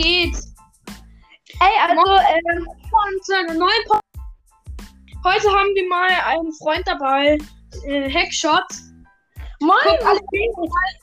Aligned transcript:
geht? 0.00 0.36
Ey, 1.60 1.74
also, 1.88 2.12
ähm, 2.46 2.66
zu 3.22 3.36
einer 3.36 3.54
neuen 3.54 3.84
Pod 3.86 4.00
Heute 5.22 5.48
haben 5.50 5.74
wir 5.74 5.86
mal 5.88 6.08
einen 6.24 6.52
Freund 6.54 6.82
dabei, 6.86 7.36
äh, 7.86 8.10
Hackshot. 8.10 8.64
moin, 9.60 9.76
alle 10.06 10.20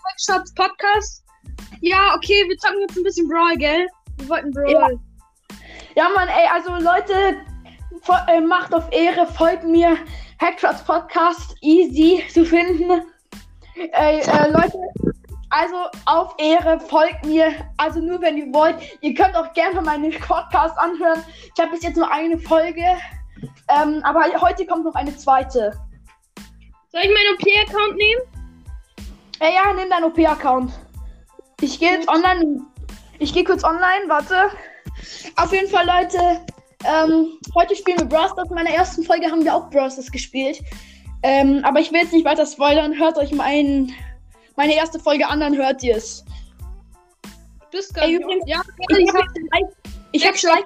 Hackshots 0.10 0.54
Podcast. 0.56 1.24
Ja, 1.82 2.16
okay, 2.16 2.44
wir 2.48 2.58
zocken 2.58 2.82
jetzt 2.82 2.98
ein 2.98 3.04
bisschen 3.04 3.28
Brawl, 3.28 3.56
gell? 3.58 3.88
Wir 4.18 4.30
wollten 4.30 4.52
Brawl. 4.52 4.72
Ja. 4.72 4.90
Ja, 5.96 6.10
Mann, 6.10 6.28
ey, 6.28 6.48
also 6.52 6.72
Leute, 6.78 7.38
äh, 8.28 8.42
macht 8.42 8.74
auf 8.74 8.92
Ehre, 8.92 9.28
folgt 9.28 9.64
mir. 9.64 9.98
Hackshots 10.40 10.84
Podcast, 10.84 11.56
easy 11.62 12.24
zu 12.32 12.44
finden. 12.44 13.04
Ey, 13.76 14.20
äh, 14.20 14.50
Leute, 14.50 14.78
also 15.50 15.76
auf 16.06 16.36
Ehre, 16.38 16.80
folgt 16.80 17.26
mir. 17.26 17.54
Also 17.78 18.00
nur 18.00 18.22
wenn 18.22 18.38
ihr 18.38 18.54
wollt. 18.54 18.76
Ihr 19.02 19.14
könnt 19.14 19.36
auch 19.36 19.54
gerne 19.54 19.82
meinen 19.82 20.12
Podcast 20.20 20.78
anhören. 20.78 21.24
Ich 21.56 21.62
habe 21.62 21.72
bis 21.72 21.84
jetzt 21.84 21.98
nur 21.98 22.12
eine 22.12 22.38
Folge. 22.38 22.84
Ähm, 23.70 24.02
aber 24.04 24.26
heute 24.42 24.66
kommt 24.66 24.86
noch 24.86 24.96
eine 24.96 25.16
zweite. 25.16 25.74
Soll 26.92 27.02
ich 27.02 27.10
meinen 27.10 27.36
OP-Account 27.36 27.98
nehmen? 27.98 28.22
Ey, 29.40 29.54
ja, 29.54 29.74
nimm 29.74 29.90
deinen 29.90 30.06
OP-Account. 30.06 30.72
Ich 31.62 31.80
gehe 31.80 31.92
jetzt 31.92 32.08
online. 32.08 32.62
Ich 33.20 33.34
gehe 33.34 33.44
kurz 33.44 33.64
online, 33.64 34.08
warte. 34.08 34.50
Auf 35.36 35.52
jeden 35.52 35.70
Fall, 35.70 35.86
Leute. 35.86 36.42
Ähm, 36.86 37.38
heute 37.56 37.76
spielen 37.76 38.00
wir 38.00 38.06
Brawl 38.06 38.30
Stars. 38.30 38.50
In 38.50 38.56
meiner 38.56 38.70
ersten 38.70 39.04
Folge 39.04 39.30
haben 39.30 39.44
wir 39.44 39.54
auch 39.54 39.70
Brawl 39.70 39.92
Stars 39.92 40.12
gespielt. 40.12 40.62
Ähm, 41.24 41.62
aber 41.64 41.80
ich 41.80 41.92
will 41.92 42.02
jetzt 42.02 42.14
nicht 42.14 42.26
weiter 42.26 42.46
spoilern. 42.46 42.98
Hört 42.98 43.18
euch 43.18 43.32
mein, 43.32 43.94
meine 44.58 44.76
erste 44.76 45.00
Folge 45.00 45.28
an, 45.28 45.40
dann 45.40 45.56
hört 45.56 45.82
ihr 45.84 45.96
es. 45.96 46.26
Bist 47.72 47.94
gar 47.94 48.06
Ey, 48.06 48.16
übrigens, 48.16 48.44
Ja, 48.48 48.62
Ich 48.90 48.98
ich 48.98 49.10
habe 49.10 49.20
hab, 49.20 49.28
ich 50.12 50.26
hab 50.28 50.36
gleich. 50.36 50.64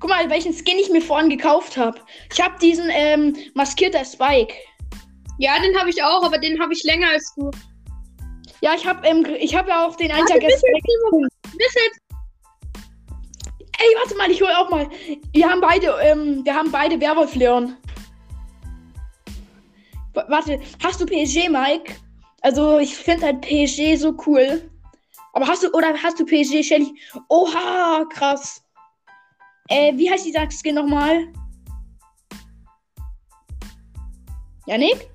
Guck 0.00 0.10
mal, 0.10 0.28
welchen 0.30 0.52
Skin 0.52 0.78
ich 0.80 0.90
mir 0.90 1.00
vorhin 1.02 1.30
gekauft 1.30 1.76
habe. 1.76 2.00
Ich 2.32 2.40
habe 2.40 2.58
diesen 2.60 2.88
ähm, 2.90 3.36
maskierter 3.54 4.04
Spike. 4.04 4.54
ja, 5.38 5.58
den 5.60 5.78
habe 5.78 5.90
ich 5.90 6.02
auch, 6.02 6.24
aber 6.24 6.38
den 6.38 6.60
habe 6.60 6.72
ich 6.72 6.82
länger 6.84 7.08
als 7.10 7.32
du. 7.36 7.50
Ja, 8.62 8.74
ich 8.76 8.86
habe 8.86 9.06
ähm, 9.06 9.26
ich 9.38 9.54
hab 9.56 9.68
ja 9.68 9.86
auch 9.86 9.96
den 9.96 10.10
Timo. 10.10 11.26
bis 11.56 11.74
jetzt. 11.74 12.00
Ey, 13.78 13.96
warte 14.00 14.16
mal, 14.16 14.30
ich 14.30 14.40
hol 14.40 14.50
auch 14.56 14.70
mal. 14.70 14.88
Wir 15.32 15.50
haben 15.50 15.60
beide, 15.60 15.88
ähm, 16.02 16.44
wir 16.44 16.54
haben 16.54 16.70
beide 16.70 17.00
Werwolf 17.00 17.34
Leon. 17.34 17.76
W- 20.14 20.22
Warte, 20.28 20.60
hast 20.82 21.00
du 21.00 21.06
PSG, 21.06 21.48
Mike? 21.48 21.94
Also, 22.42 22.78
ich 22.78 22.96
finde 22.96 23.26
halt 23.26 23.40
PSG 23.40 23.96
so 23.96 24.16
cool. 24.26 24.68
Aber 25.32 25.46
hast 25.46 25.62
du, 25.62 25.70
oder 25.72 25.94
hast 25.94 26.18
du 26.18 26.26
PSG, 26.26 26.62
Shelly? 26.62 27.00
Oha, 27.28 28.04
krass. 28.10 28.62
Äh, 29.68 29.96
wie 29.96 30.10
heißt 30.10 30.26
dieser 30.26 30.50
Skin 30.50 30.74
nochmal? 30.74 31.32
Janik? 34.66 35.08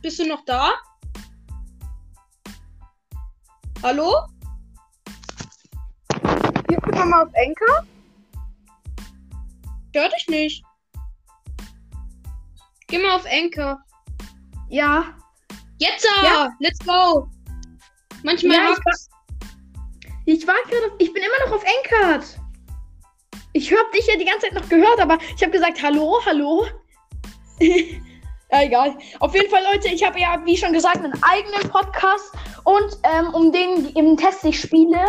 Bist 0.00 0.18
du 0.18 0.26
noch 0.26 0.44
da? 0.46 0.72
Hallo? 3.82 4.26
Gehst 6.68 6.82
du 6.86 6.90
nochmal 6.90 7.26
auf 7.26 7.34
Enker? 7.34 7.86
Hör 9.94 10.08
dich 10.08 10.26
nicht. 10.28 10.64
Geh 12.88 12.98
mal 12.98 13.16
auf 13.16 13.26
Anchor. 13.26 13.78
Ja. 14.68 15.16
Jetzt! 15.78 16.06
Ja. 16.22 16.50
Let's 16.60 16.78
go! 16.80 17.28
Manchmal 18.22 18.56
Ja, 18.56 18.70
ich 18.70 18.78
hackt's. 18.78 19.10
Ich 20.24 20.46
war 20.46 20.54
gerade, 20.68 20.92
ich 20.98 21.12
bin 21.12 21.22
immer 21.22 21.46
noch 21.46 21.56
auf 21.56 21.64
Enkart. 21.64 22.24
Ich 23.52 23.70
habe 23.72 23.90
dich 23.92 24.06
ja 24.06 24.16
die 24.16 24.24
ganze 24.24 24.46
Zeit 24.46 24.54
noch 24.54 24.68
gehört, 24.68 25.00
aber 25.00 25.18
ich 25.36 25.42
habe 25.42 25.52
gesagt, 25.52 25.82
hallo, 25.82 26.20
hallo. 26.24 26.66
ja, 27.60 28.62
egal. 28.62 28.96
Auf 29.18 29.34
jeden 29.34 29.50
Fall, 29.50 29.62
Leute, 29.72 29.88
ich 29.88 30.04
habe 30.04 30.20
ja, 30.20 30.40
wie 30.44 30.56
schon 30.56 30.72
gesagt, 30.72 30.98
einen 30.98 31.20
eigenen 31.22 31.68
Podcast 31.68 32.32
und 32.64 32.96
ähm, 33.02 33.34
um 33.34 33.52
den 33.52 33.86
im 33.96 34.16
Test 34.16 34.44
ich 34.44 34.60
spiele. 34.60 35.00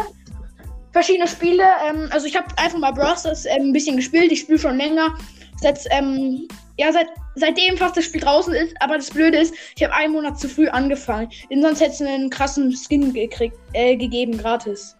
Verschiedene 0.93 1.27
Spiele. 1.27 1.65
Ähm, 1.87 2.07
also 2.11 2.27
ich 2.27 2.35
habe 2.35 2.47
einfach 2.57 2.77
mal 2.77 2.91
Brawl 2.91 3.17
Stars 3.17 3.45
ähm, 3.45 3.69
ein 3.69 3.73
bisschen 3.73 3.97
gespielt. 3.97 4.31
Ich 4.31 4.41
spiele 4.41 4.59
schon 4.59 4.77
länger. 4.77 5.17
Seit, 5.59 5.79
ähm, 5.89 6.47
ja, 6.77 6.91
seit, 6.91 7.07
seitdem 7.35 7.77
fast 7.77 7.97
das 7.97 8.05
Spiel 8.05 8.21
draußen 8.21 8.53
ist. 8.53 8.75
Aber 8.79 8.95
das 8.97 9.09
Blöde 9.09 9.39
ist, 9.39 9.55
ich 9.75 9.83
habe 9.83 9.93
einen 9.93 10.13
Monat 10.13 10.39
zu 10.39 10.47
früh 10.47 10.67
angefangen. 10.69 11.29
Denn 11.49 11.61
sonst 11.61 11.81
hätte 11.81 11.93
es 11.93 12.01
einen 12.01 12.29
krassen 12.29 12.71
Skin 12.75 13.11
gekriegt, 13.11 13.57
äh, 13.73 13.95
gegeben, 13.97 14.37
gratis. 14.37 14.95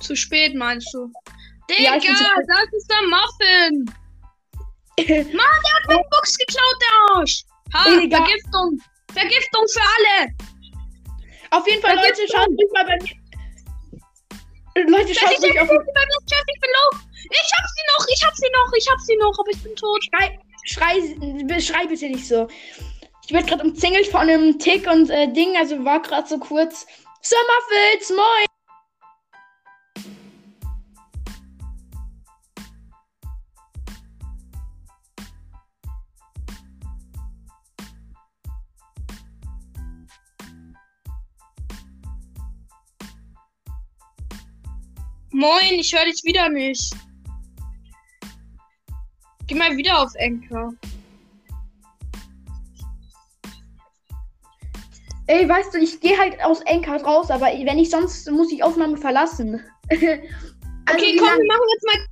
Zu 0.00 0.14
spät, 0.14 0.54
meinst 0.54 0.92
du? 0.94 1.10
Digga, 1.68 1.96
Ja, 1.96 1.96
das 1.96 2.72
ist 2.72 2.90
der 2.90 3.02
Muffin! 3.08 3.84
Mann, 5.36 5.56
der 5.64 5.74
hat 5.74 5.88
meine 5.88 6.02
Box 6.10 6.38
geklaut, 6.38 6.76
der 6.80 7.16
Arsch! 7.16 7.42
Ha. 7.74 7.84
Vergiftung! 7.84 8.78
Vergiftung 9.12 9.64
für 9.72 9.80
alle! 9.80 10.32
Auf 11.50 11.66
jeden 11.66 11.82
Fall, 11.82 11.96
Da 11.96 12.02
Leute, 12.02 12.22
schaut 12.30 12.50
mich 12.50 12.70
mal 12.72 12.84
bei 12.84 12.96
mir. 13.02 13.25
Leute, 14.84 15.14
schaut 15.14 15.40
mich 15.40 15.60
auf 15.60 15.70
ich 15.70 16.60
bin 16.60 16.70
low! 16.70 16.98
Ich 17.30 17.52
hab 17.58 17.66
sie 17.66 17.82
noch, 17.96 18.06
ich 18.08 18.24
hab 18.24 18.36
sie 18.36 18.50
noch, 18.52 18.72
ich 18.76 18.90
hab 18.90 19.00
sie 19.00 19.16
noch, 19.16 19.38
aber 19.38 19.50
ich 19.50 19.62
bin 19.62 19.74
tot. 19.74 20.04
Schrei, 20.04 20.38
schrei, 20.64 21.60
schrei 21.60 21.86
bitte 21.86 22.08
nicht 22.08 22.28
so. 22.28 22.46
Ich 23.26 23.32
werde 23.32 23.46
gerade 23.46 23.64
umzingelt 23.64 24.06
von 24.06 24.20
einem 24.20 24.58
Tick 24.58 24.86
und 24.86 25.10
äh, 25.10 25.32
Ding, 25.32 25.56
also 25.56 25.84
war 25.84 26.00
gerade 26.00 26.28
so 26.28 26.38
kurz. 26.38 26.86
Sommerfilz, 27.22 28.10
moin! 28.10 28.45
Moin, 45.36 45.78
ich 45.78 45.92
höre 45.92 46.06
dich 46.06 46.24
wieder 46.24 46.48
nicht. 46.48 46.96
Geh 49.46 49.54
mal 49.54 49.76
wieder 49.76 50.00
auf 50.00 50.10
Anchor. 50.18 50.72
Ey, 55.26 55.46
weißt 55.46 55.74
du, 55.74 55.78
ich 55.78 56.00
gehe 56.00 56.16
halt 56.18 56.42
aus 56.42 56.62
Enkart 56.62 57.04
raus, 57.04 57.30
aber 57.30 57.48
wenn 57.48 57.78
ich 57.78 57.90
sonst 57.90 58.30
muss 58.30 58.50
ich 58.50 58.64
Aufnahme 58.64 58.96
verlassen. 58.96 59.62
Also, 60.88 61.04
Okay, 61.04 61.16
komm, 61.18 61.26
wir 61.26 61.48
machen 61.48 61.68
jetzt 61.74 61.84
mal 61.84 62.06